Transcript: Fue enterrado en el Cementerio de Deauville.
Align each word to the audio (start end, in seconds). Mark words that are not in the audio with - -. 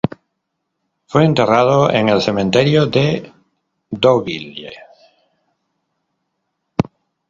Fue 1.05 1.25
enterrado 1.25 1.91
en 1.91 2.09
el 2.09 2.23
Cementerio 2.23 2.87
de 2.87 3.31
Deauville. 3.91 4.73